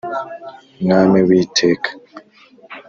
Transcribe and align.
Mwami 0.83 1.19
W 1.27 1.29
Iteka 1.43 1.89